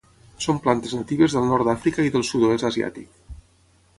[0.45, 3.23] Són plantes natives del nord d'Àfrica i dels sud-oest asiàtic.